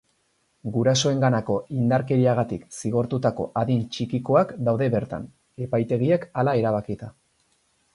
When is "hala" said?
6.43-6.61